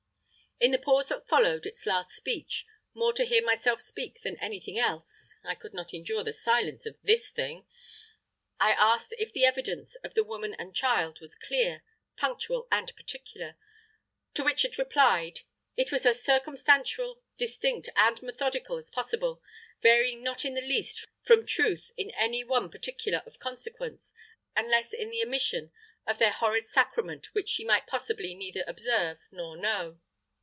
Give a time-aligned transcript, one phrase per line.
[0.63, 4.77] In the pause that followed its last speech, more to hear myself speak than anything
[4.77, 7.65] else (I could not endure the silence of THIS THING),
[8.59, 11.81] I asked if the evidence of the woman and child was clear,
[12.15, 13.55] punctual and particular;
[14.35, 15.39] to which it replied,
[15.75, 19.41] "It was as circumstantial, distinct and methodical as possible;
[19.81, 24.13] varying not in the least from truth in any one particular of consequence,
[24.55, 25.71] unless in the omission
[26.05, 29.99] of their horrid sacrament which she might possibly neither observe nor know."